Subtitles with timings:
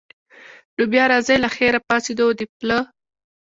[0.75, 2.79] نو بیا راځئ له خیره، پاڅېدو او د پله.